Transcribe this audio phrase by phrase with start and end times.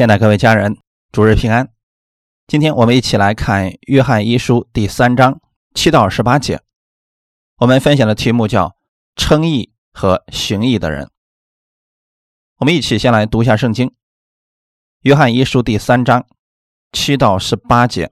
[0.00, 0.78] 亲爱的各位家人，
[1.12, 1.74] 主日平安。
[2.46, 5.42] 今天我们一起来看《约翰一书》第三章
[5.74, 6.62] 七到十八节。
[7.58, 8.74] 我们分享的题目叫
[9.14, 11.10] “称义和行义的人”。
[12.60, 13.88] 我们一起先来读一下圣经，
[15.02, 16.26] 《约翰一书》第三章
[16.92, 18.10] 七到十八节。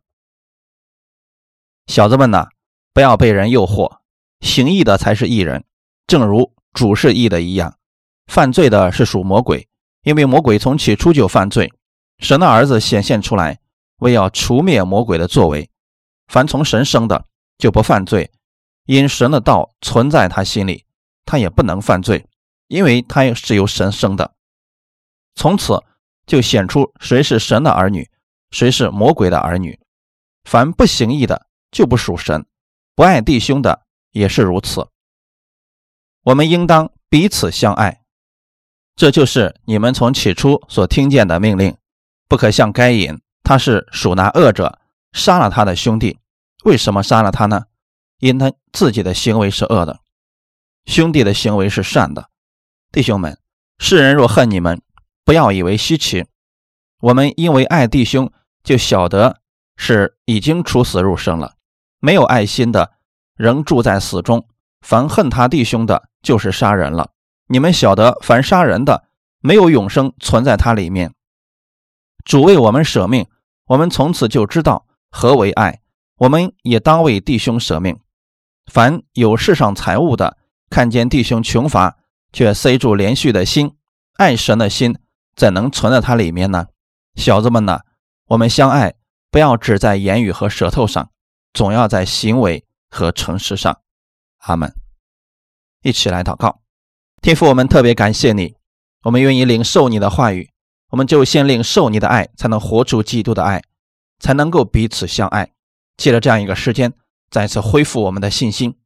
[1.86, 2.48] 小子们呐，
[2.92, 4.00] 不要被人诱惑，
[4.40, 5.64] 行义的才是义人，
[6.06, 7.78] 正如主是义的一样。
[8.26, 9.66] 犯罪的是属魔鬼。
[10.04, 11.70] 因为魔鬼从起初就犯罪，
[12.18, 13.60] 神的儿子显现出来，
[13.98, 15.70] 为要除灭魔鬼的作为。
[16.26, 17.24] 凡从神生的，
[17.56, 18.30] 就不犯罪，
[18.84, 20.84] 因神的道存在他心里，
[21.24, 22.26] 他也不能犯罪，
[22.66, 24.34] 因为他是由神生的。
[25.34, 25.82] 从此
[26.26, 28.10] 就显出谁是神的儿女，
[28.50, 29.78] 谁是魔鬼的儿女。
[30.44, 32.42] 凡不行义的，就不属神；
[32.94, 34.88] 不爱弟兄的，也是如此。
[36.24, 38.02] 我们应当彼此相爱。
[38.96, 41.76] 这就是你们从起初所听见的命令，
[42.28, 44.78] 不可像该隐，他是属那恶者，
[45.12, 46.18] 杀了他的兄弟。
[46.64, 47.64] 为什么杀了他呢？
[48.18, 50.00] 因他自己的行为是恶的，
[50.84, 52.28] 兄弟的行为是善的。
[52.92, 53.38] 弟兄们，
[53.78, 54.82] 世人若恨你们，
[55.24, 56.26] 不要以为稀奇。
[57.00, 59.40] 我们因为爱弟兄，就晓得
[59.76, 61.54] 是已经出死入生了。
[62.00, 62.92] 没有爱心的，
[63.36, 64.46] 仍住在死中。
[64.80, 67.10] 凡恨他弟兄的，就是杀人了。
[67.46, 69.04] 你们晓得，凡杀人的，
[69.40, 71.14] 没有永生存在他里面。
[72.28, 73.26] 主为我们舍命，
[73.68, 75.80] 我们从此就知道何为爱。
[76.18, 77.98] 我们也当为弟兄舍命。
[78.70, 80.36] 凡有世上财物的，
[80.68, 81.96] 看见弟兄穷乏，
[82.30, 83.74] 却塞住连续的心，
[84.16, 84.98] 爱神的心
[85.34, 86.66] 怎能存在他里面呢？
[87.14, 87.80] 小子们呐，
[88.26, 88.96] 我们相爱，
[89.30, 91.10] 不要只在言语和舌头上，
[91.54, 93.80] 总要在行为和诚实上。
[94.40, 94.74] 阿门。
[95.82, 96.60] 一起来祷告。
[97.22, 98.56] 天父，我们特别感谢你，
[99.04, 100.50] 我们愿意领受你的话语，
[100.90, 103.62] 我们就先领受你的爱，才能活出基督的爱，
[104.18, 105.52] 才能够彼此相爱。
[105.96, 106.92] 借着这样一个时间，
[107.30, 108.78] 再次恢复我们的信心。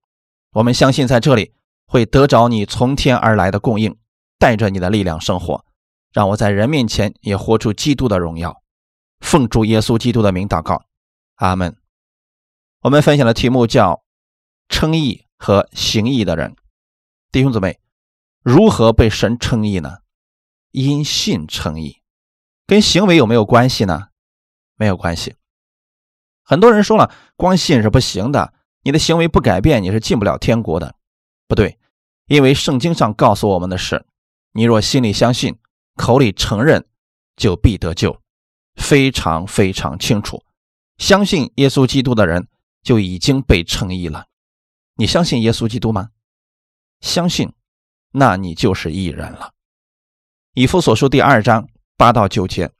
[0.52, 1.54] 我们相信在这里
[1.86, 3.96] 会得着你从天而来的供应，
[4.38, 5.64] 带着你的力量生活，
[6.12, 8.62] 让我在人面前也活出基督的荣耀。
[9.20, 10.84] 奉主耶稣基督的名祷告，
[11.36, 11.76] 阿门。
[12.80, 14.02] 我们分享的题目叫
[14.68, 16.56] “称义和行义的人”，
[17.30, 17.78] 弟兄姊妹。
[18.42, 19.98] 如何被神称义呢？
[20.72, 22.01] 因信称义，
[22.72, 24.08] 跟行为有没有关系呢？
[24.76, 25.34] 没有关系。
[26.42, 30.94] 很多人说了，光信是不行的，你的行为不改变，你是进不了天国的。
[31.46, 31.78] 不对，
[32.28, 34.06] 因为圣经上告诉我们的是：
[34.52, 35.58] 你若心里相信，
[35.96, 36.86] 口里承认，
[37.36, 38.22] 就必得救。
[38.76, 40.42] 非常非常清楚，
[40.96, 42.48] 相信耶稣基督的人
[42.82, 44.28] 就已经被称义了。
[44.94, 46.08] 你相信耶稣基督吗？
[47.02, 47.52] 相信。
[48.12, 49.52] 那你就是义人了。
[50.54, 51.68] 以弗所书第二章
[52.02, 52.72] 八到九节，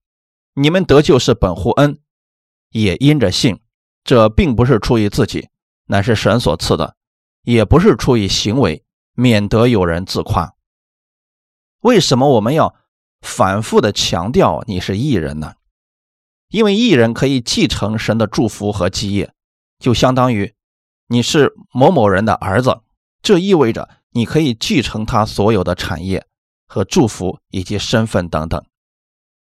[0.55, 2.01] 你们得救是本乎恩，
[2.71, 3.61] 也因着信。
[4.03, 5.49] 这并不是出于自己，
[5.87, 6.97] 乃是神所赐的；
[7.45, 8.85] 也不是出于行为，
[9.15, 10.57] 免得有人自夸。
[11.83, 12.75] 为什么我们要
[13.21, 15.55] 反复的强调你是义人呢？
[16.49, 19.33] 因为义人可以继承神的祝福和基业，
[19.79, 20.53] 就相当于
[21.07, 22.81] 你是某某人的儿子，
[23.23, 23.89] 这意味着。
[24.15, 26.27] 你可以继承他所有的产业
[26.67, 28.63] 和祝福以及身份等等。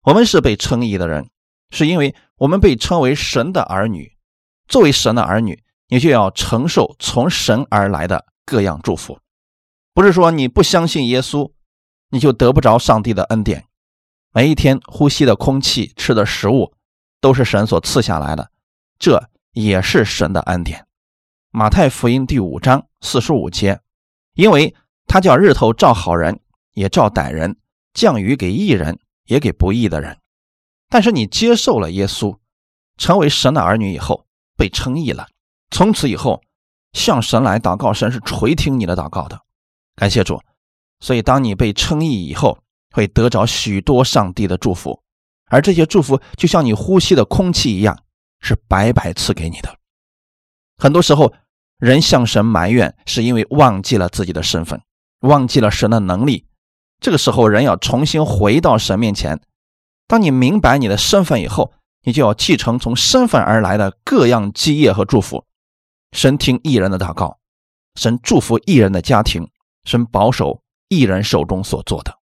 [0.05, 1.29] 我们是被称义的人，
[1.71, 4.15] 是因为我们被称为神的儿女。
[4.67, 9.19] 作为神的儿女，你就要承受从神而来的各样祝福。
[9.93, 11.51] 不是说你不相信耶稣，
[12.09, 13.65] 你就得不着上帝的恩典。
[14.31, 16.73] 每一天呼吸的空气、吃的食物，
[17.19, 18.51] 都是神所赐下来的，
[18.99, 20.85] 这也是神的恩典。
[21.49, 23.79] 马太福音第五章四十五节。
[24.35, 24.75] 因为
[25.07, 26.41] 他叫日头照好人，
[26.73, 27.53] 也照歹人；
[27.93, 30.17] 降雨给义人，也给不义的人。
[30.89, 32.37] 但是你接受了耶稣，
[32.97, 34.25] 成为神的儿女以后，
[34.55, 35.27] 被称义了。
[35.71, 36.41] 从此以后，
[36.93, 39.39] 向神来祷告，神是垂听你的祷告的。
[39.95, 40.41] 感谢主。
[40.99, 42.57] 所以，当你被称义以后，
[42.91, 45.01] 会得着许多上帝的祝福，
[45.47, 47.97] 而这些祝福就像你呼吸的空气一样，
[48.39, 49.77] 是白白赐给你的。
[50.77, 51.33] 很多时候。
[51.77, 54.81] 人向神埋怨，是因为忘记了自己的身份，
[55.19, 56.47] 忘记了神的能力。
[57.05, 59.39] 这个时候，人要重新回到神面前。
[60.07, 61.71] 当你明白你的身份以后，
[62.01, 65.45] 你就要继承从身份而来的各样基业和祝福。
[66.13, 67.37] 神听艺人的祷告，
[67.93, 69.47] 神祝福艺人的家庭，
[69.83, 72.17] 神保守艺人手中所做的。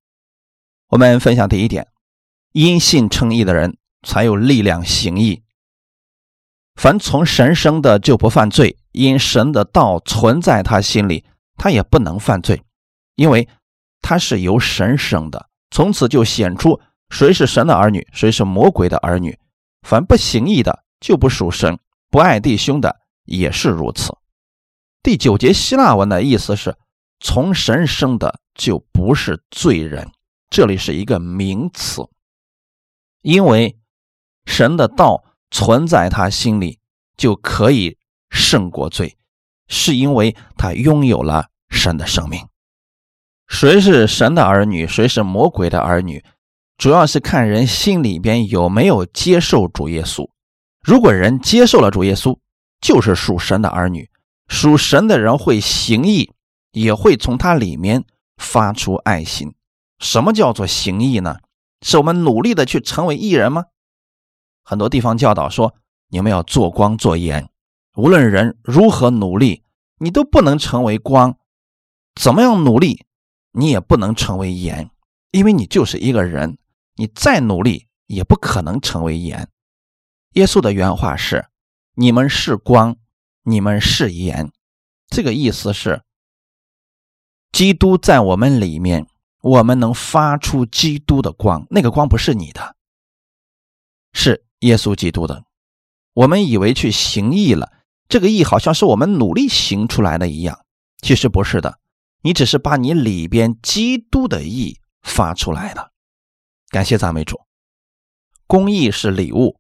[0.90, 1.88] 我们分享第一点：
[2.52, 5.44] 因信称义的人才有力量行义。
[6.76, 8.78] 凡从神生的，就不犯罪。
[8.92, 11.24] 因神的道存在他心里，
[11.56, 12.64] 他也不能犯罪，
[13.16, 13.48] 因为
[14.04, 15.50] 他是由神生的。
[15.72, 16.80] 从此就显出
[17.10, 19.40] 谁是神的儿女，谁是魔鬼的儿女。
[19.82, 21.76] 凡不行义的，就不属神；
[22.12, 24.16] 不爱弟兄的，也是如此。
[25.02, 26.78] 第九节希腊文的意思是：
[27.20, 30.12] 从神生的就不是罪人。
[30.50, 32.04] 这里是一个名词，
[33.24, 33.76] 因为
[34.46, 36.78] 神的道存在他心里，
[37.18, 37.98] 就可以
[38.30, 39.18] 胜过罪，
[39.68, 42.46] 是因为他拥有了神的生命。
[43.48, 46.24] 谁是神的儿女，谁是魔鬼的儿女，
[46.78, 50.30] 主要是看人心里边有没有接受主耶稣。
[50.82, 52.38] 如果人接受了主耶稣，
[52.82, 54.10] 就是属神的儿女。
[54.50, 56.34] 属神的人会行义，
[56.72, 58.04] 也会从他里面
[58.38, 59.56] 发出爱心。
[60.00, 61.38] 什么叫做行义呢？
[61.82, 63.66] 是我们努力的去成为义人吗？
[64.64, 65.74] 很多地方教导说，
[66.10, 67.50] 你们要做光做盐，
[67.96, 69.64] 无论人如何努力，
[70.00, 71.38] 你都不能成为光。
[72.20, 73.06] 怎么样努力，
[73.54, 74.92] 你也不能成为盐，
[75.32, 76.58] 因为你就是一个人，
[76.96, 79.48] 你再努力也不可能成为盐。
[80.34, 81.46] 耶稣的原话是
[81.96, 82.98] ：“你们是光。”
[83.46, 84.54] 你们是盐，
[85.10, 86.02] 这个意思是，
[87.52, 89.06] 基督在我们里面，
[89.42, 91.68] 我们能发出基督的光。
[91.70, 92.78] 那个光不是你的，
[94.14, 95.44] 是耶稣基督的。
[96.14, 97.74] 我们以为去行义了，
[98.08, 100.64] 这个义好像是我们努力行出来的一样，
[101.02, 101.80] 其实不是的。
[102.24, 105.92] 你只是把你里边基督的义发出来的。
[106.70, 107.40] 感谢赞美主，
[108.48, 109.60] 公义是礼物，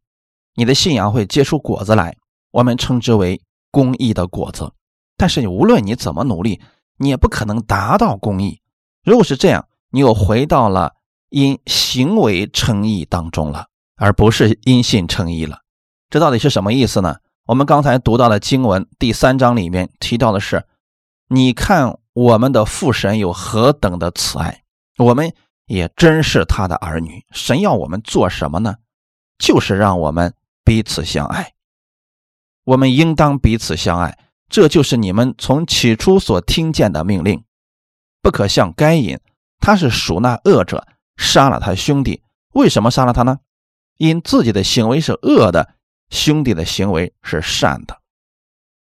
[0.55, 2.17] 你的信仰会结出果子来，
[2.49, 3.39] 我们称之为。
[3.75, 4.71] 公益的果子，
[5.17, 6.61] 但是你无论你怎么努力，
[6.99, 8.61] 你也不可能达到公益。
[9.03, 10.93] 如果是这样，你又回到了
[11.29, 13.65] 因行为称义当中了，
[13.95, 15.61] 而不是因信称义了。
[16.11, 17.15] 这到底是什么意思呢？
[17.47, 20.67] 我们刚才读到的经文第三章里面提到的是：
[21.29, 24.63] 你看我们的父神有何等的慈爱，
[24.97, 25.33] 我们
[25.65, 27.25] 也真是他的儿女。
[27.31, 28.75] 神要我们做什么呢？
[29.39, 30.33] 就是让我们
[30.63, 31.53] 彼此相爱。
[32.65, 34.17] 我们应当彼此相爱，
[34.47, 37.43] 这就是你们从起初所听见的命令。
[38.21, 39.19] 不可像该隐，
[39.59, 40.87] 他是属那恶者，
[41.17, 42.23] 杀了他兄弟。
[42.53, 43.39] 为什么杀了他呢？
[43.97, 45.75] 因自己的行为是恶的，
[46.09, 47.99] 兄弟的行为是善的。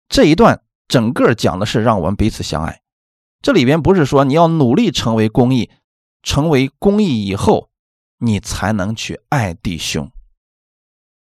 [0.10, 2.82] 这一段整个讲的是让我们彼此相爱。
[3.44, 5.70] 这里边不是说你要努力成为公义，
[6.24, 7.70] 成为公义以后，
[8.18, 10.10] 你才能去爱弟兄，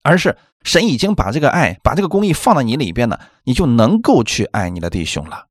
[0.02, 0.36] 而是。
[0.64, 5.46] 神已经把这个爱、把这个公义放在你里边了，你就能够去爱你的弟兄了。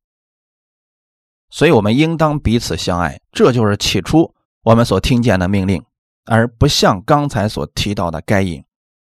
[1.51, 4.35] 所以，我们应当彼此相爱，这就是起初
[4.65, 5.85] 我们所听见的命令，
[6.25, 8.65] 而不像刚才所提到的该隐。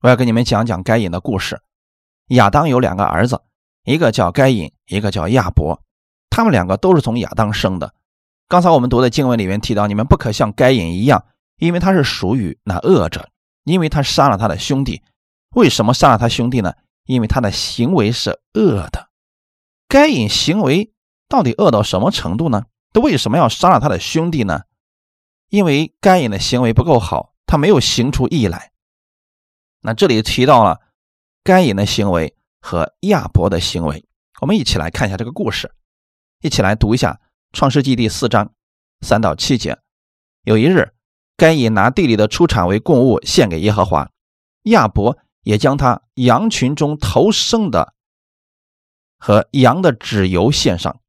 [0.01, 1.59] 我要跟你们讲讲该隐的故事。
[2.27, 3.41] 亚当有两个儿子，
[3.83, 5.81] 一个叫该隐，一个叫亚伯，
[6.38, 7.95] 他们两个都是从亚当生的。
[8.48, 11.25] 刚才我们读的经文里面提到，你们不可像该隐一样，
[11.57, 13.31] 因为他是属于那恶者，
[13.63, 15.01] 因为他杀了他的兄弟。
[15.56, 16.75] 为什么杀了他兄弟呢？
[17.06, 19.10] 因为他的行为是恶的。
[19.88, 20.94] 该隐行为
[21.28, 22.66] 到底恶到什么程度呢？
[22.94, 24.62] 他为什么要杀了他的兄弟呢？
[25.50, 28.74] 因为该隐的行为不够好，他没有行出义来。
[29.81, 30.81] 那这里提到了
[31.44, 34.06] 该隐的行为和亚伯的行为，
[34.39, 35.74] 我们一起来看一下这个故事，
[36.42, 37.19] 一起来读一下
[37.51, 38.51] 《创世纪》第四章
[39.01, 39.78] 三到七节。
[40.44, 40.94] 有一日，
[41.36, 44.10] 该隐拿地里的出产为供物献给耶和华，
[44.63, 45.18] 亚伯。
[45.44, 47.94] 也将他羊群中头生的
[49.17, 51.00] 和羊的脂油献上。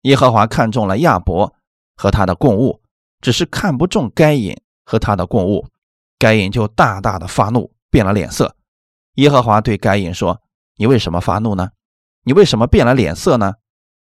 [0.00, 1.54] 耶和华看中了亚伯
[1.94, 2.80] 和他的供物，
[3.20, 5.68] 只是看不中该隐和他的供物。
[6.18, 8.56] 该隐就大大的发怒，变了脸色。
[9.16, 10.40] 耶和华对该隐说
[10.76, 11.72] ：“你为什么发怒呢？
[12.24, 13.56] 你为什么变了脸色呢？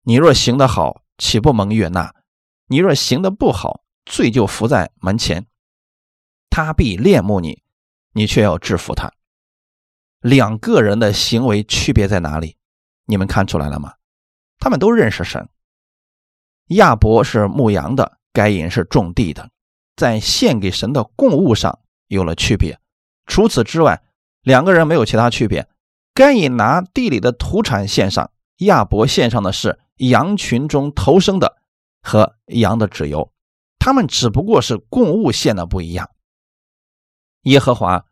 [0.09, 2.15] 你若行得好，岂不蒙悦纳？
[2.69, 5.47] 你若行得不好，罪就伏在门前。
[6.49, 7.63] 他必恋慕你，
[8.15, 9.13] 你却要制服他。”
[10.21, 12.57] 两个人的行为区别在哪里？
[13.05, 13.97] 你们看出来了吗？
[14.59, 15.47] 他们都认识神。
[16.69, 19.51] 亚伯是牧羊的，该隐是种地的，
[19.95, 22.81] 在献给神的供物上有了区别。
[23.27, 24.03] 除此之外，
[24.41, 25.69] 两个人没有其他区别。
[26.15, 31.57] 该隐拿地里的土产献上，亚伯献上的是羊群中头生的
[32.03, 33.33] 和羊的脂油。
[33.79, 36.11] 他们只不过是供物献的不一样。
[37.43, 38.05] 耶和华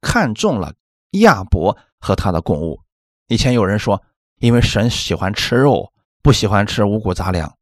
[0.00, 0.74] 看中了。
[1.20, 2.82] 亚伯和他的供物，
[3.28, 4.02] 以前有人说，
[4.40, 5.92] 因为神喜欢吃肉，
[6.24, 7.56] 不喜欢吃五谷杂粮。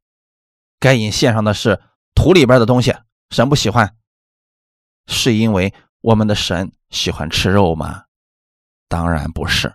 [0.81, 1.79] 该隐献上的是
[2.14, 2.95] 土里边的东西，
[3.29, 3.95] 神不喜欢，
[5.07, 8.05] 是因为我们的神喜欢吃肉吗？
[8.88, 9.75] 当然不是。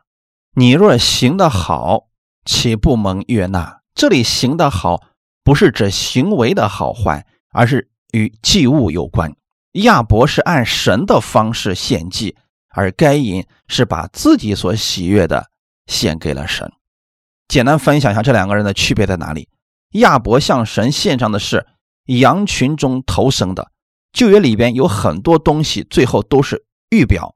[0.55, 2.07] 你若行得好，
[2.45, 3.76] 岂不蒙悦纳？
[3.97, 5.07] 这里行的好，
[5.43, 9.35] 不是指行为的好坏，而是与祭物有关。
[9.71, 12.37] 亚伯是按神的方式献祭，
[12.69, 15.49] 而该隐是把自己所喜悦的
[15.87, 16.71] 献给了神。
[17.47, 19.49] 简单分享一下这两个人的区别在哪里？
[19.93, 21.65] 亚伯向神献上的是
[22.05, 23.71] 羊群中头生的，
[24.11, 27.33] 旧约里边有很多东西，最后都是预表，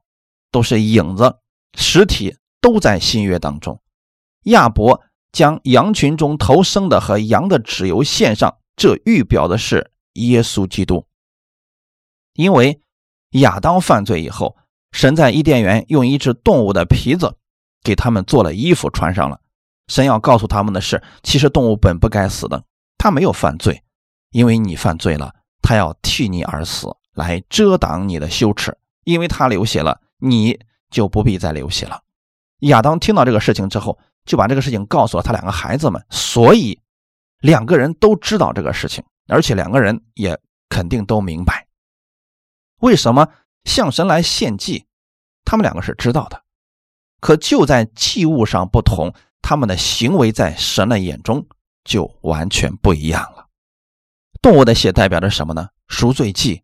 [0.52, 1.38] 都是影子，
[1.76, 3.80] 实体都在新约当中。
[4.44, 5.02] 亚伯
[5.32, 11.06] 将羊群中头生的和羊的脂油献上，这预表的是耶稣基督。
[12.34, 12.80] 因为
[13.30, 14.56] 亚当犯罪以后，
[14.92, 17.36] 神在伊甸园用一只动物的皮子
[17.82, 19.40] 给他们做了衣服穿上了。
[19.88, 22.62] 神要告诉他们的是，其实动物本不该死的，
[22.96, 23.82] 他没有犯罪，
[24.30, 28.76] 因为你犯罪了，他要替你而死，来遮挡你的羞耻。
[29.04, 32.02] 因为他流血了，你就不必再流血了。
[32.60, 36.80] 亚当听到这个事情之后，就把这个事情告诉了他两个孩子们，所以
[37.40, 40.38] 两个人都知道这个事情，而且两个人也
[40.68, 41.66] 肯定都明白。
[42.80, 43.28] 为什么
[43.64, 44.86] 向神来献祭？
[45.44, 46.42] 他们两个是知道的，
[47.20, 49.12] 可就在祭物上不同，
[49.42, 51.46] 他们的行为在神的眼中
[51.84, 53.48] 就完全不一样了。
[54.40, 55.68] 动物的血代表着什么呢？
[55.88, 56.62] 赎罪祭，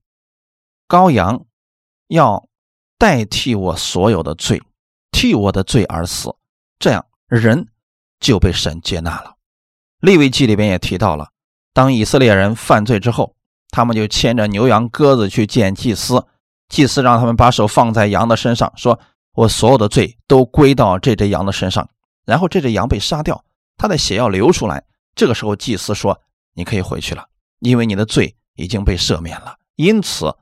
[0.88, 1.44] 羔羊
[2.06, 2.48] 要
[2.98, 4.62] 代替我所有的罪，
[5.10, 6.34] 替我的罪而死，
[6.78, 7.68] 这样人
[8.18, 9.36] 就被神接纳了。
[10.00, 11.30] 利未记里边也提到了，
[11.72, 13.34] 当以色列人犯罪之后。
[13.70, 16.26] 他们就牵着牛羊鸽子去见祭司，
[16.70, 18.98] 祭司让他们把手放在羊的身上，说
[19.36, 21.86] ：“我所有的罪都归到这只羊的身上。”
[22.24, 23.44] 然后这只羊被杀掉，
[23.76, 24.82] 它的血要流出来。
[25.14, 26.18] 这个时候，祭司说
[26.56, 30.34] ：“你可以回去了，因为你的罪已经被赦免了。”因此，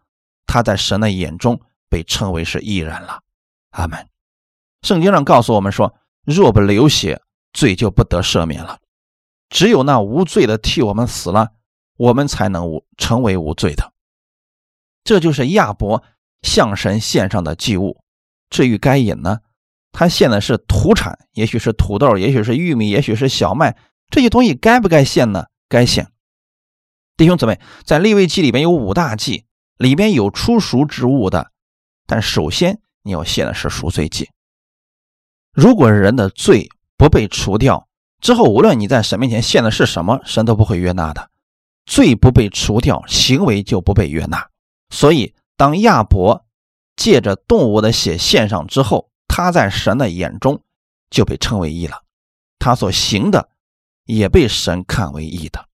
[0.46, 3.20] 他在神的眼中被称为是义人了。
[3.70, 4.08] 阿门。
[4.82, 5.92] 圣经上告诉我们说
[6.26, 8.80] ：“若不流血，罪就不得赦免了。
[9.48, 11.52] 只有那无罪的替我们死了。”
[11.98, 13.94] 我们才能无成为无罪的，
[15.02, 16.02] 这就是亚伯
[16.42, 18.02] 向神献上的祭物。
[18.50, 19.38] 至于该隐呢，
[19.92, 23.78] 他献的是土产，也许是土豆，也许是玉米，也许是小麦，
[24.10, 25.46] 这些东西该不该献呢？
[25.70, 26.12] 该献。
[27.16, 29.46] 弟兄姊妹，在立位记里面有五大祭，
[29.78, 31.50] 里边有出赎之物的，
[32.06, 34.28] 但首先你要献的是赎罪祭。
[35.56, 37.88] 如果人的罪不被除掉
[38.20, 41.30] 之后，无论你在神面前献的是什么，神都不会悦纳的。
[41.86, 44.50] 罪不被除掉，行为就不被悦纳。
[44.90, 46.44] 所以，当亚伯
[46.94, 50.62] 借着动物的血献上之后，他在神的眼中
[51.08, 52.02] 就被称为义了。
[52.58, 53.48] 他所行的
[54.04, 55.66] 也被神看为义的。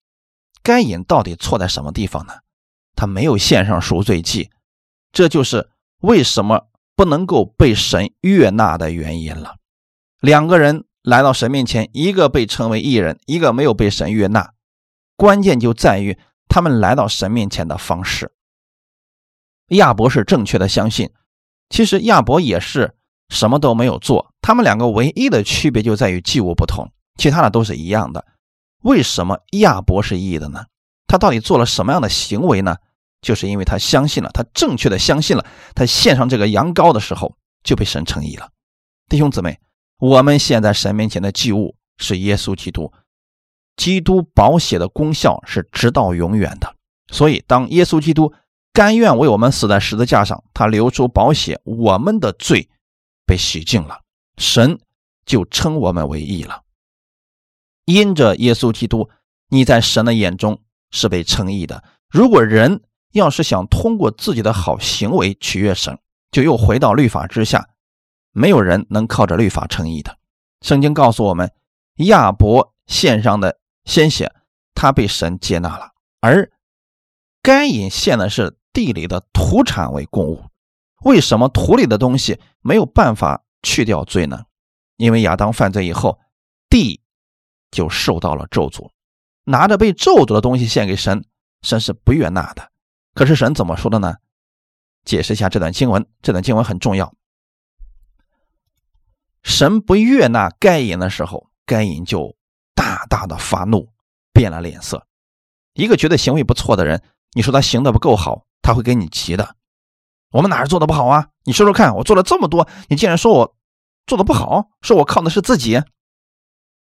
[0.62, 2.34] 该隐到底错在什么地方呢？
[2.94, 4.48] 他没有献上赎罪祭，
[5.10, 5.70] 这就是
[6.02, 9.56] 为什么不能够被神悦纳的原因了。
[10.22, 14.52] 两个人来到神面前，一个被称为义人，一个没有被神悦纳。
[15.16, 16.16] 关键就在于
[16.48, 18.32] 他们来到神面前的方式。
[19.70, 21.10] 亚伯是正确的相信，
[21.70, 22.94] 其实亚伯也是
[23.30, 24.32] 什么都没有做。
[24.40, 28.24] 他们两个唯一的区别就在于祭物不同，其他的都是一样的。
[28.84, 30.66] 为什么亚伯是义的呢？
[31.08, 32.76] 他到底做了什么样的行为呢？
[33.22, 38.50] 就是因为他相信了，他正确的相信了，他献上这个羊羔的时候就被神称义了。
[39.08, 39.58] 弟兄姊妹，
[39.98, 42.92] 我们现在神面前的祭物是耶稣基督。
[43.76, 46.74] 基督宝血的功效是直到永远的，
[47.10, 48.32] 所以当耶稣基督
[48.72, 52.68] 甘愿为我们死在十字架上，他流出宝血，我们的罪
[53.24, 54.00] 被洗净了，
[54.36, 54.78] 神
[55.24, 56.62] 就称我们为义了。
[57.86, 59.08] 因着耶稣基督，
[59.48, 61.82] 你在神的眼中是被称义的。
[62.10, 62.82] 如果人
[63.12, 65.98] 要是想通过自己的好行为取悦神，
[66.30, 67.70] 就又回到律法之下，
[68.32, 70.18] 没有人能靠着律法称义的。
[70.60, 71.52] 圣经告诉我们，
[71.96, 73.58] 亚伯献上的。
[73.84, 74.32] 鲜血，
[74.74, 76.52] 他被神接纳了，而
[77.42, 80.44] 该隐献的是地里的土产为供物。
[81.00, 84.44] 为什么土里的东西没有办法去掉罪呢？
[84.98, 86.20] 因为亚当犯罪以后，
[86.70, 87.02] 地
[87.72, 88.88] 就受到了咒诅，
[89.46, 91.24] 拿着被咒诅的东西献给神，
[91.62, 92.70] 神是不悦纳的。
[93.14, 94.14] 可是神怎么说的呢？
[95.04, 97.12] 解释一下这段经文，这段经文很重要。
[99.42, 102.36] 神不悦纳该隐的时候，该隐就。
[102.74, 103.92] 大大的发怒，
[104.32, 105.06] 变了脸色。
[105.74, 109.56] 一个觉得行为不错的人，你说他行的不够好，他会给你急的。
[110.30, 111.28] 我们哪儿做的不好啊？
[111.44, 113.54] 你说说看，我做了这么多，你竟然说我
[114.06, 115.80] 做的不好，说我靠的是自己。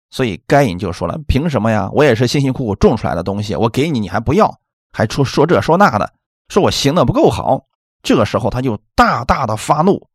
[0.09, 1.89] 所以该隐就说了：“凭什么呀？
[1.91, 4.59] 我也是辛辛苦苦种出来的东西，我给你，你还不要，
[4.93, 6.13] 还出说这说那的，
[6.47, 7.65] 说我行的不够好。”
[8.01, 10.07] 这个时候他就大大的发怒，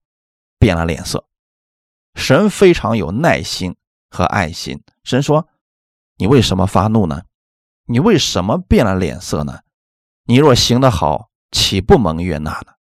[0.59, 1.27] 变了脸色。
[2.15, 3.77] 神非常有耐心
[4.11, 5.49] 和爱心，神说。
[6.17, 7.23] 你为什么发怒呢？
[7.87, 9.63] 你为什么变了脸色呢？
[10.27, 12.75] 你若行得好，岂不蒙悦纳呢？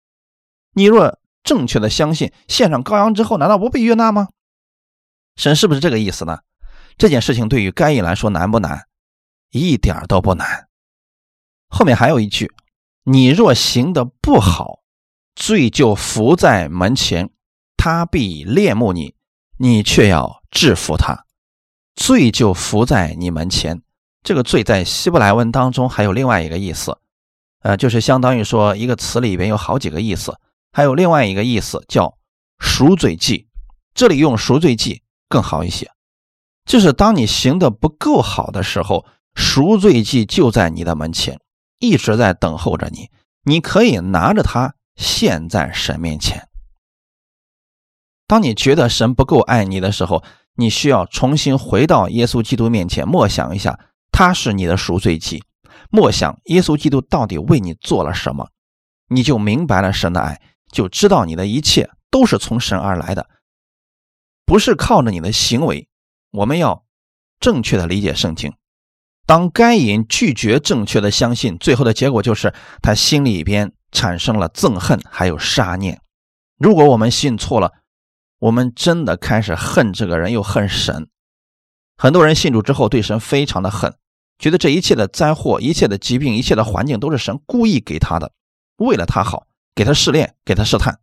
[0.72, 4.30] 你若正确的相信，献上羔羊之后，难道不被悦纳吗？
[5.36, 6.40] 神是不是这个意思呢？
[6.98, 8.88] 这件事情对于该隐来说难不难？
[9.50, 10.68] 一点都不难。
[11.68, 12.52] 后面还有一句
[13.06, 14.80] ：“你若行的不好，
[15.36, 17.30] 罪就伏在门前，
[17.76, 19.14] 他必恋慕你，
[19.62, 21.26] 你却要制服他。
[21.94, 23.82] 罪就伏在你门前。
[24.22, 26.96] 这个罪在希伯来文当中还有另外一个意思，
[27.60, 30.34] 呃，就是相当于说一个词里边有好几个意思。
[30.72, 32.16] 还有另外一个意思叫
[32.58, 33.48] 赎罪记，
[33.92, 35.90] 这里用赎罪记更好一些，
[36.64, 41.38] 就是当你行的不够好的时候，赎罪记就在你的门前。
[41.78, 43.10] 一直在等候着你，
[43.44, 46.49] 你可以拿着它献在神面前。
[48.30, 50.22] 当你觉得神不够爱你的时候，
[50.54, 53.80] 你需要重新回到耶稣基督面前，默想一下
[54.12, 55.42] 他是你的赎罪祭，
[55.90, 58.50] 默想耶稣基督到底为你做了什么，
[59.08, 63.28] 你就明白了神的爱，就知道你的一切都是从神而来的，
[64.46, 65.88] 不是靠着你的行为。
[66.30, 66.84] 我们要
[67.40, 68.52] 正确的理解圣经。
[69.26, 76.00] 当该隐拒绝正确的相信，最后的结果就是他心里边产生了憎恨，还有杀念。
[76.58, 77.72] 如果我们信错了，
[78.40, 81.08] 我们真的开始恨这个人，又恨神。
[81.96, 83.94] 很多人信主之后对神非常的恨，
[84.38, 88.32] 觉得这一切的灾祸、一切的疾病、一切的环境都是神故意给他的，
[88.76, 90.98] 为了他好，给他试炼，给他试探。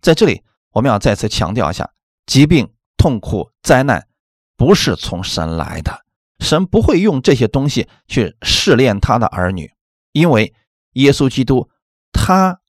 [0.00, 1.88] 在这里，我们要再次强调一下：
[2.26, 4.08] 疾病、痛苦、灾难
[4.56, 6.04] 不是从神来的。
[6.40, 9.72] 神不会用这些东西去试炼他的儿女，
[10.12, 10.52] 因为
[10.94, 11.68] 耶稣基督
[12.12, 12.60] 他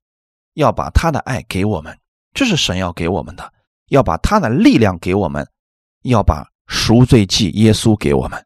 [0.54, 1.98] 要把他的爱给我们，
[2.34, 3.54] 这是神要给我们的，
[3.90, 5.48] 要把他的力量给我们，
[6.04, 8.46] 要把赎罪祭耶稣给我们。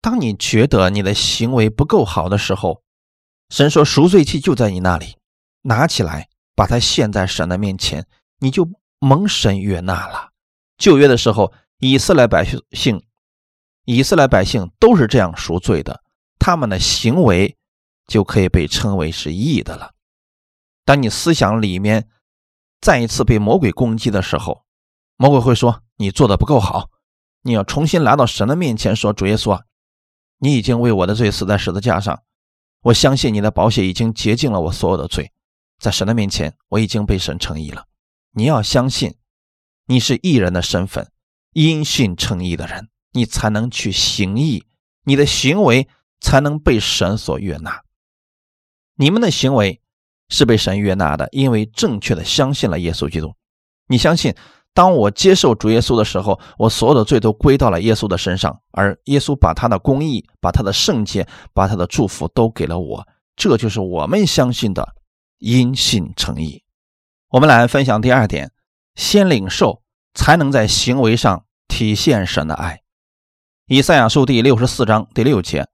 [0.00, 2.82] 当你觉得你的行为不够好的时候，
[3.48, 5.16] 神说赎罪祭就在你那里，
[5.62, 8.06] 拿起来把它献在神的面前，
[8.40, 10.30] 你就蒙神悦纳了。
[10.76, 13.02] 旧约的时候，以色列百姓。
[13.86, 16.02] 以色列百姓都是这样赎罪的，
[16.38, 17.54] 他们的行为
[18.06, 19.92] 就可以被称为是义的了。
[20.86, 22.08] 当你思想里面
[22.84, 24.66] 再一次被魔鬼攻击的时候，
[25.16, 26.90] 魔鬼会说：“你做的不够好，
[27.40, 29.62] 你要重新来到神的面前，说主耶稣啊，
[30.36, 32.22] 你已经为我的罪死在十字架上，
[32.82, 35.32] 我相信你的宝血已经洁净了我所有的罪，
[35.78, 37.86] 在神的面前我已经被神称义了。
[38.32, 39.14] 你要相信
[39.86, 41.10] 你是义人的身份，
[41.54, 44.66] 因信称义的人。”你才能去行义，
[45.04, 45.88] 你的行为
[46.20, 47.84] 才能被神所悦纳。
[48.96, 49.80] 你们的行为
[50.28, 53.34] 是被神悦纳的，因为正确的相信了耶稣基督。
[53.88, 54.34] 你相信，
[54.72, 63.06] 当我接受主耶稣的时候，我所有的罪都归到了耶稣的身上，而耶稣把他的公义、把他的圣洁、把他的祝福都给了我。
[63.36, 64.94] 这就是我们相信的
[65.38, 66.62] 因信称义。
[67.30, 68.52] 我们来分享第二点：
[68.94, 69.82] 先领受，
[70.14, 72.80] 才能在行为上体现神的爱。
[73.66, 75.66] 以赛亚书第六十四章第六节：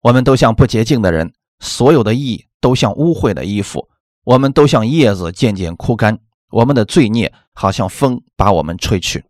[0.00, 3.88] 我们都像不洁净的人，所有的义都像污秽的衣服，
[4.24, 6.18] 我们都像叶子渐渐枯干，
[6.50, 9.24] 我们的罪孽好像风把我们吹去。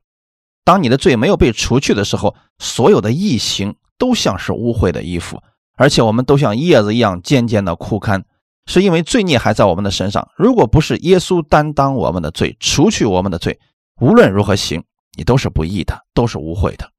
[0.65, 5.43] 当你的罪没有被除去的时候，所有的义行都像是污秽的衣服，
[5.77, 8.25] 而且我们都像叶子一样渐渐的枯干，
[8.67, 10.27] 是因为罪孽还在我们的身上。
[10.37, 13.59] 如果不是耶稣担当我们的罪，除去我们的罪，
[14.01, 14.83] 无论如何行，
[15.19, 16.91] 你都是不义的，都是污秽的。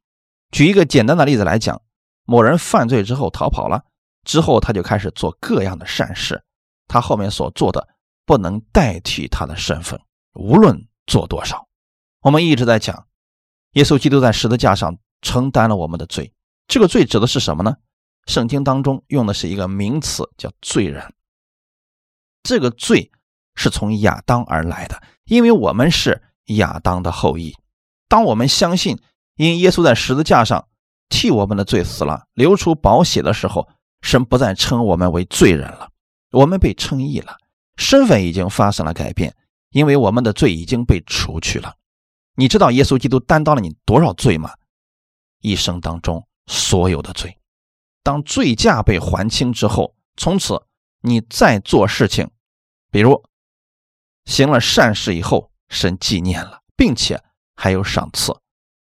[0.51, 1.81] 举一个简单的例子来讲，
[2.25, 3.83] 某人犯罪之后逃跑了，
[4.25, 6.43] 之后他就开始做各样的善事，
[6.87, 7.87] 他后面所做的
[8.25, 9.99] 不能代替他的身份，
[10.33, 11.67] 无论做多少。
[12.21, 13.07] 我们一直在讲，
[13.71, 16.33] 耶稣基督在十字架上承担了我们的罪，
[16.67, 17.75] 这个罪指的是什么呢？
[18.25, 21.13] 圣经当中用的是一个名词，叫罪人。
[22.43, 23.11] 这个罪
[23.55, 27.55] 是从亚当而来的，因为我们是亚当的后裔。
[28.07, 28.99] 当我们相信。
[29.37, 30.69] 因耶稣在十字架上
[31.09, 33.67] 替我们的罪死了，流出宝血的时候，
[33.99, 35.89] 神不再称我们为罪人了，
[36.35, 37.37] 我们被称义了，
[37.77, 39.33] 身份已经发生了改变，
[39.69, 41.75] 因为我们的罪已经被除去了。
[42.35, 44.51] 你知道耶稣基督担当了你多少罪吗？
[45.39, 47.37] 一生当中所有的罪。
[48.03, 50.61] 当罪价被还清之后，从此
[51.01, 52.29] 你再做事情，
[52.91, 53.23] 比如
[54.25, 57.23] 行了善事以后，神纪念了，并且
[57.55, 58.35] 还有赏赐。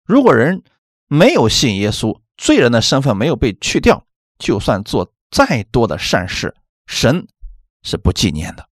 [0.04, 0.62] 如果人
[1.06, 4.04] 没有信耶稣，罪人的身份没有被去掉，
[4.38, 6.54] 就算做再多的善事，
[6.86, 7.26] 神
[7.88, 8.68] 是不纪念的。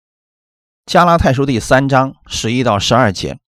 [0.86, 3.40] 加拉太书第三章十一到十二节，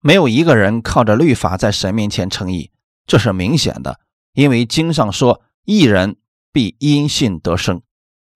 [0.00, 2.70] 没有一个人靠着律法在神面前称义，
[3.06, 4.00] 这是明显的，
[4.32, 6.16] 因为经上说：“义人
[6.52, 7.82] 必因信得生。”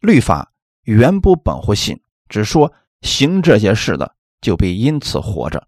[0.01, 5.66] 律法原不本乎信，只说行这些事的就必因此活着。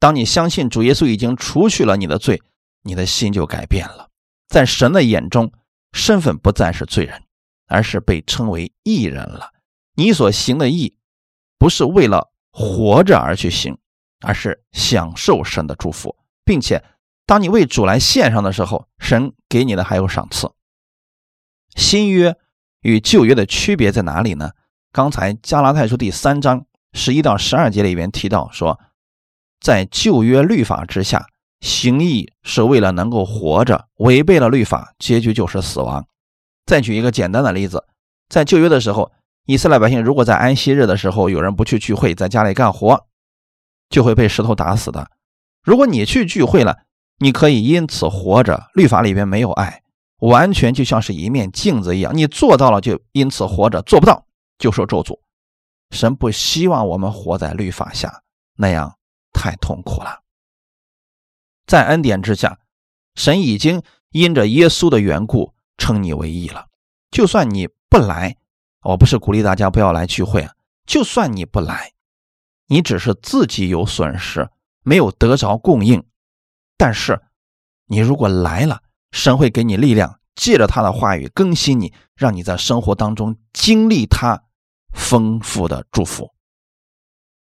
[0.00, 2.42] 当你相信主耶稣已经除去了你的罪，
[2.82, 4.08] 你的心就改变了，
[4.48, 5.52] 在神的眼中，
[5.92, 7.22] 身份不再是罪人，
[7.68, 9.52] 而是被称为义人了。
[9.94, 10.96] 你所行的义，
[11.58, 13.78] 不是为了活着而去行，
[14.20, 16.84] 而是享受神的祝福，并且
[17.26, 20.52] 当你为主来献上的时候，神给你的还有赏赐。
[21.74, 22.36] 新约
[22.80, 24.52] 与旧约的区别在哪里呢？
[24.92, 28.78] 刚才加拉太书第三章十一到十二节里边提到说，
[29.60, 31.26] 在旧约律法之下。
[31.60, 36.08] 行义是为了能够活着，违背了律法，结局就是死亡。
[36.66, 37.86] 再举一个简单的例子，
[38.28, 39.12] 在旧约的时候，
[39.44, 43.06] 以色列百姓如果在安息日的时候有人不去聚会，在家里干活，
[43.88, 45.10] 就会被石头打死的。
[45.62, 46.84] 如果你去聚会了，
[47.18, 48.68] 你可以因此活着。
[48.74, 49.82] 律法里边没有爱，
[50.18, 54.26] 完全就像是一面镜子一样，你做到了就因此活着，做不到
[54.58, 55.18] 就受咒诅。
[55.90, 58.22] 神不希望我们活在律法下，
[58.56, 58.96] 那样
[59.32, 60.20] 太痛苦了。
[61.66, 62.58] 在恩典之下，
[63.14, 66.66] 神已经因着耶稣的缘故称你为义了。
[67.10, 68.36] 就算你不来，
[68.82, 70.48] 我不是鼓励大家不要来聚会。
[70.86, 71.92] 就算你不来，
[72.66, 74.48] 你只是自己有损失，
[74.82, 76.04] 没有得着供应。
[76.76, 77.20] 但是
[77.86, 78.80] 你如果来了，
[79.12, 84.42] 神会给你力量，借着他的话语更新你，让你在生活当中经历他
[84.92, 86.32] 丰富的祝福。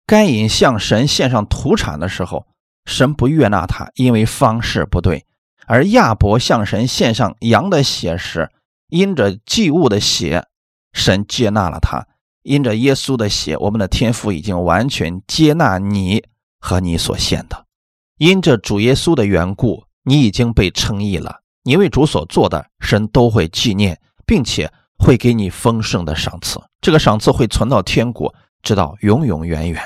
[0.07, 2.47] 该隐向神献上土产的时候。
[2.87, 5.27] 神不悦纳他，因为方式不对；
[5.67, 8.51] 而亚伯向神献上羊的血时，
[8.89, 10.48] 因着祭物的血，
[10.93, 12.03] 神接纳了他；
[12.43, 16.25] 因着耶稣的血，我们的天父已经完全接纳你
[16.59, 17.67] 和你所献的。
[18.19, 21.41] 因着主耶稣的缘故，你已经被称义了。
[21.63, 26.61] 你为主所做的，神都会纪念，并且会给你丰盛的赏赐。
[26.81, 29.83] 这个赏赐会存到天国，直到永永远远。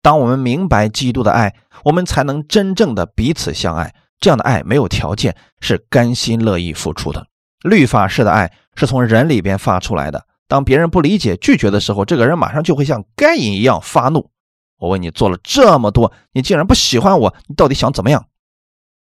[0.00, 1.54] 当我们明白基督的爱，
[1.84, 3.92] 我们才能真正的彼此相爱。
[4.20, 7.26] 这样的爱没有条件，是甘心乐意付出的。
[7.62, 10.24] 律法式的爱是从人里边发出来的。
[10.48, 14.30] 当别人不理解、拒绝的时候，这个人马上就会像该隐一样发怒。
[14.78, 18.26] 我为你做了这么多，你竟然不喜欢我，你到底想怎么样？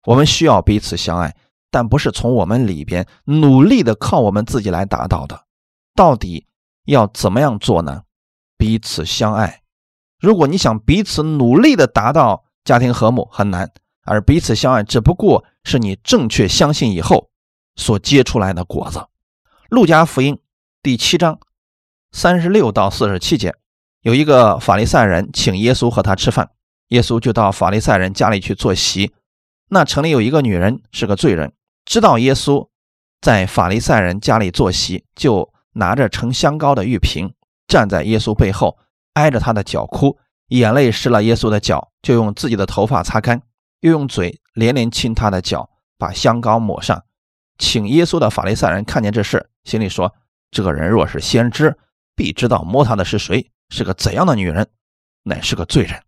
[0.05, 1.35] 我们需要彼此相爱，
[1.69, 5.43] 但不是从我们里边努力的靠我们自己来达到的。
[5.93, 6.47] 到底
[6.85, 8.03] 要怎么样做呢？
[8.57, 9.61] 彼此相爱。
[10.19, 13.67] 如果你想彼此努力的达到家庭和睦，很难；
[14.03, 17.29] 而彼此相爱，只不过是你正确相信以后
[17.75, 19.05] 所结出来的果子。
[19.69, 20.39] 路加福音
[20.87, 21.37] 第七章
[22.13, 23.53] 三十六到四十七节，
[24.03, 26.51] 有一个法利赛人请耶稣和他吃饭，
[26.87, 29.11] 耶稣就到法利赛人家里去坐席。
[29.67, 31.51] 那城里有一个女人是个罪人，
[31.83, 32.69] 知道耶稣
[33.19, 37.33] 在法利赛人家里坐席，就拿着盛香膏的玉瓶，
[37.67, 38.77] 站在耶稣背后。
[39.15, 43.41] 挨着他的脚哭，眼泪湿了耶稣的脚，就用自己的头发擦干，
[43.81, 47.03] 又用嘴连连亲他的脚，把香膏抹上。
[47.57, 50.15] 请耶稣的法利赛人看见这事，心里说
[50.51, 51.77] ：“这个人若是先知，
[52.15, 54.67] 必知道摸他的是谁，是个怎样的女人，
[55.23, 56.01] 乃是个罪人。”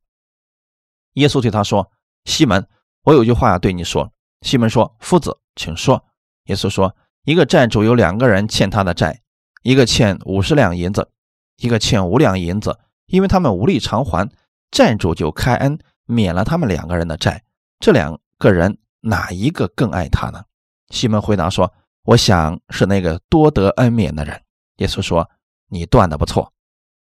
[1.13, 1.91] 耶稣对他说
[2.25, 2.67] ：“西门，
[3.03, 6.05] 我有句话要对你说。”西门说：“夫子，请说。”
[6.45, 9.21] 耶稣说：“一个债主有两个人欠他的债，
[9.63, 11.09] 一个欠五十两银子，
[11.57, 14.29] 一个欠五两银子。”因为他们无力偿还，
[14.69, 17.43] 债主就开恩免了他们两个人的债。
[17.79, 20.43] 这两个人哪一个更爱他呢？
[20.91, 21.73] 西门回答说
[22.03, 24.43] ：“我想是那个多得恩免的人。”
[24.77, 25.29] 耶稣说
[25.69, 26.53] ：“你断的不错。”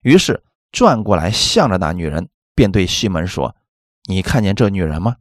[0.03, 3.57] 于是转过来向着那女人，便对西门说
[4.09, 5.17] ：“你看见这女人吗？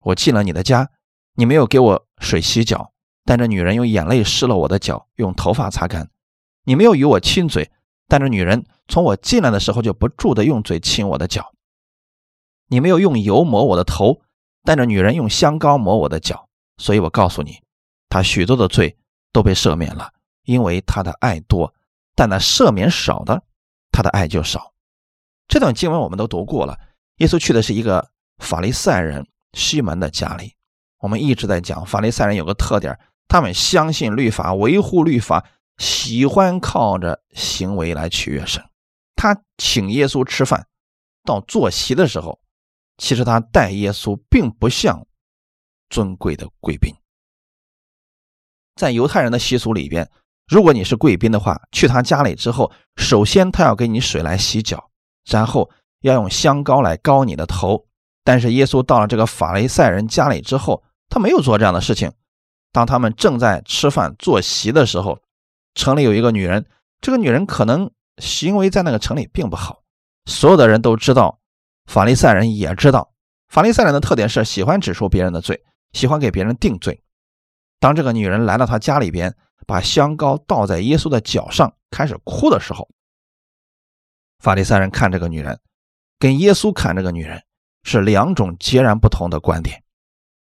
[0.00, 0.90] 我进了你的家，
[1.34, 2.92] 你没有给我水洗脚，
[3.24, 6.10] 但这女人用眼泪湿了我的脚，用头发擦干。
[6.64, 7.70] 你没有与我亲嘴。”
[8.08, 11.54] 但这女人从我进来的时候就不住的用嘴亲我的脚，
[12.68, 14.20] 你没有用油抹我的头，
[14.64, 17.62] 但这女人用香膏抹我的脚，所以我告诉你，
[18.10, 18.98] 她许多的罪
[19.32, 20.12] 都被赦免了，
[20.44, 21.72] 因为他的爱多；
[22.14, 23.42] 但那赦免少的，
[23.90, 24.72] 他的爱就少。
[25.48, 26.78] 这段经文我们都读过了。
[27.16, 30.54] 耶稣去的是一个法利赛人西门的家里。
[30.98, 35.44] 我们一直在讲法利赛人有个特点，他们相信律法，维护律法。
[35.78, 38.62] 喜欢靠着行为来取悦神。
[39.16, 40.68] 他请耶稣吃饭，
[41.24, 42.38] 到坐席的时候，
[42.98, 45.04] 其实他待耶稣并不像
[45.88, 46.94] 尊贵的贵宾。
[48.82, 50.10] 在犹太人的习俗里边，
[50.48, 54.90] 如果你是贵宾的话，去他家里之后，首先他要给你水来洗脚，
[55.24, 57.86] 然后要用香膏来膏你的头。
[58.24, 62.10] 但是耶稣到了这个法利赛人家里之后，他没有做这样的事情。
[62.72, 65.16] 当他们正在吃饭坐席的时候，
[65.76, 66.66] 城里有一个女人，
[67.00, 69.82] 这个女人可能行为在那个城里并不好，
[70.26, 71.38] 所有的人都知道，
[71.86, 73.12] 法利赛人也知道。
[73.48, 77.00] 法利赛人的特点是喜欢指出别人的罪，喜欢给别人定罪。
[77.82, 79.34] 当这个女人来到他家里边，
[79.66, 82.88] 把香膏倒在耶稣的脚上，开始哭的时候，
[84.38, 85.58] 法利赛人看这个女人，
[86.20, 87.42] 跟耶稣看这个女人
[87.82, 89.82] 是两种截然不同的观点。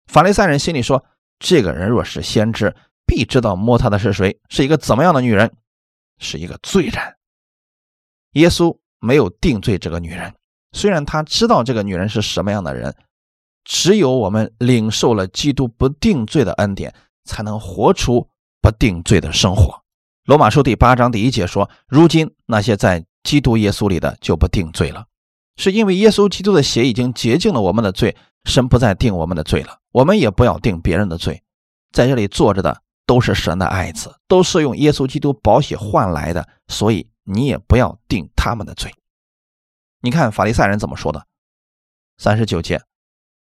[0.05, 1.05] 法利赛人心里说
[1.39, 5.49] ：“这个人若是先知，必知道摸他的是谁，是一个怎么样的女人，
[6.19, 7.15] 是一个罪人。”
[8.35, 10.35] 耶稣没有定罪这个女人。
[10.73, 12.93] 虽然他知道这个女人是什么样的人，
[13.63, 16.93] 只有我们领受了基督不定罪的恩典，
[17.25, 18.27] 才能活出
[18.61, 19.81] 不定罪的生活。
[20.25, 25.05] 罗马书第八章第一节说：“如今那些在基督耶稣里的就不定罪了，
[25.57, 29.79] 是因为耶稣基督的血已经洁净了我们的罪，神不再定我们的罪了。
[29.91, 31.43] 我们也不要定别人的罪。
[31.91, 38.93] 在这里坐着的都是神的爱子，都是用耶稣基督宝血换来的，所以你也不要定他们的罪。”
[40.01, 41.25] 你看法利赛人怎么说的？
[42.17, 42.81] 三十九节，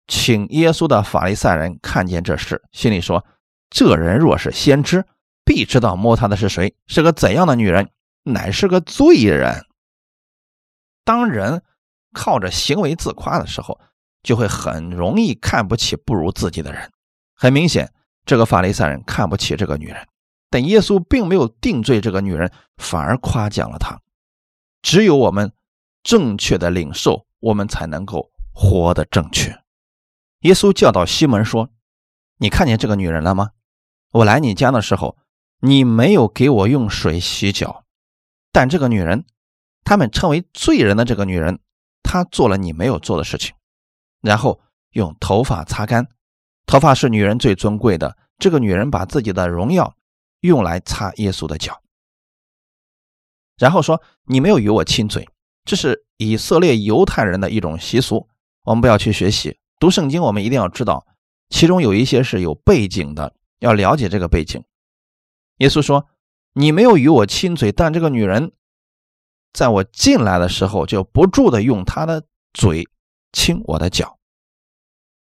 [0.07, 3.25] 请耶稣的法利赛人看见这事，心里说：
[3.73, 5.03] 这人若是先知，
[5.43, 7.89] 必知道摸他的是谁，是个怎样的女人，
[8.21, 9.65] 乃是个罪人。
[11.03, 11.63] 当人
[12.13, 13.81] 靠着行为自夸的时候，
[14.21, 16.91] 就会很容易看不起不如自己的人。
[17.33, 17.91] 很明显，
[18.23, 20.07] 这个法利赛人看不起这个女人，
[20.51, 23.99] 但耶稣并没有定罪这个女人，反而夸奖了她。
[24.83, 25.51] 只有我们。
[26.05, 29.57] 正确的领受，我们才能够活得正确。
[30.41, 31.69] 耶稣教导西门说
[32.39, 33.51] ：“你看见这个女人了吗？
[34.13, 35.17] 我来你家的时候，
[35.59, 37.83] 你没有给我用水洗脚，
[38.51, 39.25] 但这个女人，
[39.83, 41.59] 他们称为罪人的这个女人，
[42.03, 43.55] 她做了你没有做的事情。
[44.21, 46.07] 然后用头发擦干，
[46.67, 48.15] 头发是女人最尊贵的。
[48.37, 49.95] 这个女人把自己的荣耀
[50.41, 51.81] 用来擦耶稣的脚，
[53.57, 55.27] 然后说：你没有与我亲嘴。”
[55.65, 58.27] 这是以色列犹太人的一种习俗，
[58.63, 59.57] 我们不要去学习。
[59.79, 61.07] 读圣经，我们一定要知道，
[61.49, 64.63] 其中有一些是有背景的，要了解这个背景。
[65.57, 66.07] 耶稣说
[66.53, 68.51] ：“你没有与我亲嘴，但这个女人
[69.53, 72.87] 在我进来的时候，就不住的用她的嘴
[73.31, 74.19] 亲我的脚。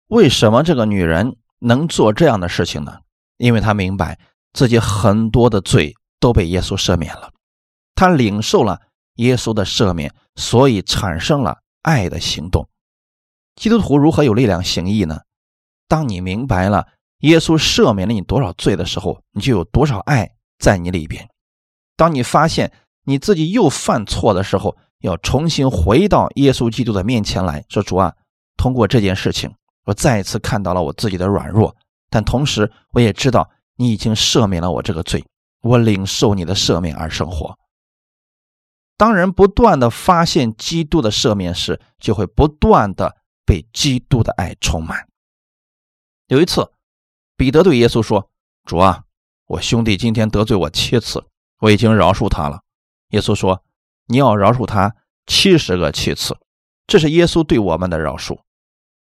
[0.07, 2.99] 为什么这个女人能做这样的事情呢？
[3.37, 4.19] 因为她明白
[4.51, 7.31] 自己很多的罪都被耶稣赦免了，
[7.95, 8.81] 她领受了。”
[9.17, 12.69] 耶稣的赦免，所以产生了爱的行动。
[13.55, 15.21] 基督徒如何有力量行义呢？
[15.87, 16.87] 当你明白了
[17.19, 21.29] 耶稣赦免了你多少罪的时候，你就有多少爱在你里边。
[21.95, 22.71] 当你发现
[23.05, 28.13] 你自己又犯错的时候，要重新回到耶稣基督的面前来说：“主啊，
[28.55, 29.53] 通过这件事情，
[29.85, 31.75] 我再一次看到了我自己的软弱，
[32.09, 35.25] 但同时我也知道你已经赦免了我这个罪，
[35.61, 37.57] 我领受你的赦免而生活。”
[38.97, 45.07] 当人不断的发现基督的赦免时，就会不断的被基督的爱充满。
[46.27, 46.71] 有一次，
[47.37, 48.31] 彼得对耶稣说
[48.65, 49.03] ：“主啊，
[49.45, 51.23] 我兄弟今天得罪我七次，
[51.59, 52.61] 我已经饶恕他了。”
[53.09, 53.63] 耶稣说
[54.07, 54.95] ：“你要饶恕他
[55.27, 56.35] 七十个七次。”
[56.87, 58.39] 这是耶稣对我们的饶恕。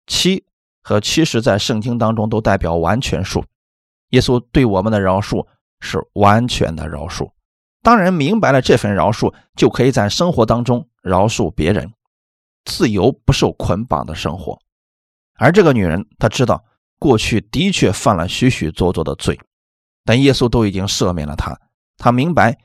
[0.05, 0.45] 七
[0.83, 3.43] 和七十在圣经当中都代表完全数。
[4.09, 5.47] 耶稣对我们的饶恕
[5.79, 7.31] 是完全的饶恕。
[7.81, 11.93] 当人明白了这份饶恕，就可以在生活当中饶恕别人，
[12.65, 14.59] 自由不受捆绑的生活。
[15.35, 16.63] 而这个女人，她知道
[16.99, 19.39] 过去的确犯了许许多多的罪，
[20.05, 21.59] 但耶稣都已经赦免了他。
[21.97, 22.59] 他明白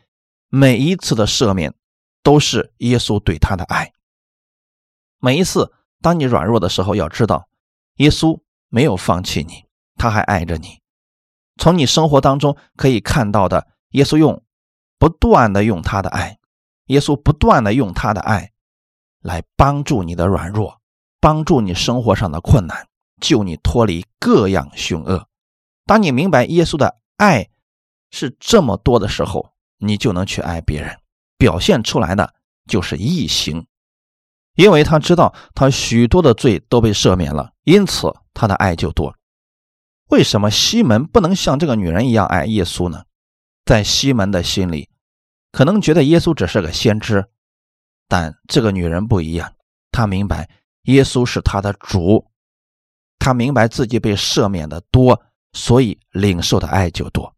[0.48, 1.72] 每一次的赦免
[2.22, 3.92] 都是耶稣对他的爱。
[5.18, 7.48] 每一次当你软弱的时候，要知道
[7.96, 9.64] 耶稣没有放弃你，
[9.96, 10.80] 他还爱着你。
[11.56, 14.42] 从你生活当中可以看到的，耶稣用。
[14.96, 16.38] 不断的用他的爱，
[16.86, 18.52] 耶稣不断的用他的爱
[19.20, 20.80] 来帮助你的软弱，
[21.20, 22.88] 帮助你生活上的困难，
[23.24, 25.26] 救你脱离各样凶恶。
[25.86, 27.48] 当你明白耶稣的爱
[28.10, 30.98] 是这么多的时候，你就能去爱别人，
[31.38, 32.34] 表现出来的
[32.66, 33.66] 就是义行，
[34.56, 39.16] 因为他知道他许多的罪都被赦免了，因此他的爱就多。
[40.10, 43.04] 为什么西门不能像这个女人一样爱耶稣呢？
[43.64, 44.90] 在西门的心里。
[45.50, 47.26] 可能觉得耶稣只是个先知，
[48.08, 49.54] 但这个女人不一样。
[49.92, 50.50] 她明白
[50.82, 52.26] 耶稣是她的主，
[53.18, 55.22] 他明白自己被赦免的多，
[55.52, 57.34] 所以领受的爱就多。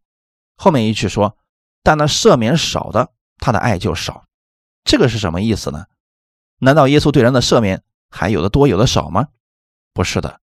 [0.55, 1.37] 后面一句说
[1.83, 4.25] ：“但那赦免少的，他的爱就少。”
[4.83, 5.85] 这个是什么意思呢？
[6.59, 9.27] 难道耶稣对人的赦免还有的多有的少吗？
[9.93, 10.41] 不是的，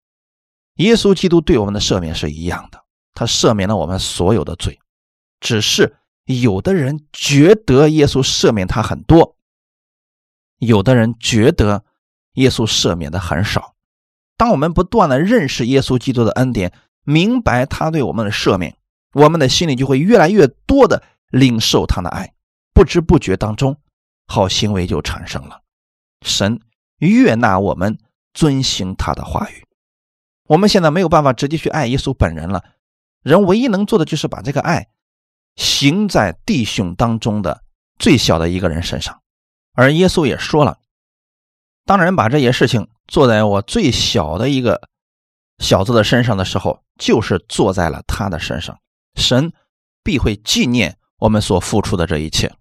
[0.76, 4.80] 耶稣基督对我们的赦免是一样的，他赦免了我们所有的罪，
[5.40, 5.96] 只是。
[6.26, 9.36] 有的人觉得耶稣赦免他很多，
[10.60, 11.84] 有的人觉得
[12.34, 13.69] 耶稣赦免的很少。
[14.40, 16.72] 当我们不断的认识耶稣基督的恩典，
[17.04, 18.78] 明白他对我们的赦免，
[19.12, 22.34] 我们的心里就会越来越多的领受他的爱，
[22.74, 23.76] 不知不觉当中，
[24.28, 25.60] 好行为就产生了。
[26.22, 26.62] 神
[27.00, 28.00] 悦纳我们
[28.34, 29.66] 遵行他的话语。
[30.48, 32.64] 我们现在没有办法直接去爱耶稣本人了，
[33.22, 34.88] 人唯一能做的就是把这个爱
[35.58, 37.62] 行在弟兄当中的
[37.98, 39.22] 最小的一个人身上。
[39.74, 40.80] 而耶稣也说了，
[41.90, 44.90] 当人把这些事情做在我最小的一个
[45.58, 48.78] 小子的身上的时候，就是做在了他的身上。
[49.16, 49.52] 神
[50.04, 52.54] 必会纪念我们所付出的这一切。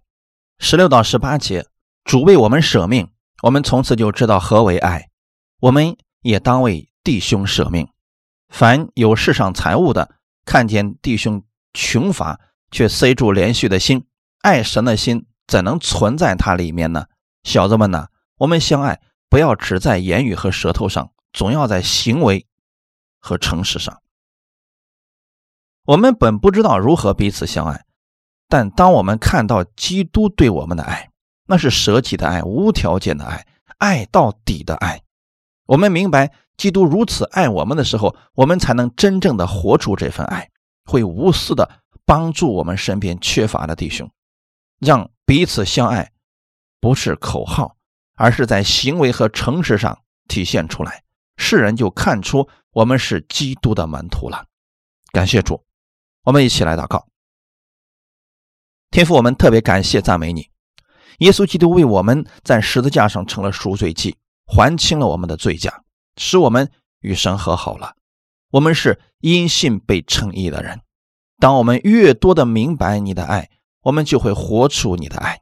[0.57, 1.67] 十六到十八节，
[2.03, 3.07] 主为我们舍命，
[3.43, 5.09] 我们从此就知道何为爱。
[5.59, 6.89] 我们也当为。
[7.01, 7.87] 弟兄舍命，
[8.49, 12.39] 凡有世上财物的，看见弟兄穷乏，
[12.71, 14.05] 却塞住连续的心，
[14.41, 17.05] 爱神的心怎能存在他里面呢？
[17.43, 22.47] 小子们呐，我们相爱，不要只在言语和舌头上，总要在行为
[23.19, 24.01] 和诚实上。
[25.85, 27.85] 我们本不知道如何彼此相爱，
[28.47, 31.11] 但当我们看到基督对我们的爱，
[31.45, 33.45] 那是舍己的爱，无条件的爱，
[33.77, 35.01] 爱到底的爱。
[35.65, 36.33] 我们明白。
[36.59, 40.49] 基督如此爱我们的时候，我们才能真正的活出这份爱，
[40.83, 44.11] 会无私的帮助我们身边缺乏的弟兄，
[44.77, 46.11] 让彼此相爱，
[46.81, 47.77] 不是口号，
[48.19, 51.03] 而是在行为和诚实上体现出来，
[51.37, 54.45] 世人就看出我们是基督的门徒了。
[55.13, 55.63] 感谢主，
[56.25, 57.07] 我们一起来祷告。
[58.91, 60.49] 天父，我们特别感谢赞美你，
[61.19, 65.71] 耶稣基督为我们在十字架上成了赎罪祭，还清了我们的罪债。
[66.17, 67.95] 使我们与神和好了，
[68.51, 70.81] 我们是因信被称义的人。
[71.37, 73.49] 当我们越多的明白你的爱，
[73.83, 75.41] 我们就会活出你的爱。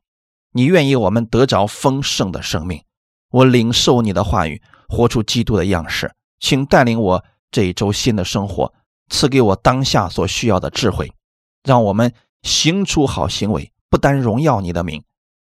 [0.58, 2.84] 你愿意我们得着丰盛的生命。
[3.30, 6.12] 我领受你的话语，活出基督的样式。
[6.40, 8.74] 请带领我这一周新的生活，
[9.08, 11.14] 赐给我当下所需要的智慧，
[11.64, 15.04] 让我们行出好行为，不单荣耀你的名，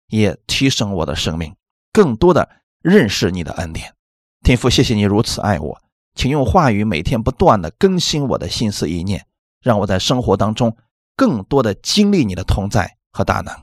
[0.10, 1.56] 也提升我的生命，
[1.92, 2.48] 更多的
[2.84, 3.96] 认识你的恩典。
[4.44, 5.82] 天父，谢谢你如此爱我，
[6.14, 9.26] 请用话语每天不断的更新我的心思意念，
[9.60, 10.78] 让我在生活当中
[11.16, 13.56] 更多的经历你的同在和大能。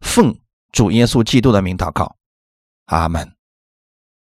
[0.00, 0.36] 奉
[0.72, 2.16] 主耶稣基督的名祷告，
[2.86, 3.30] 阿门。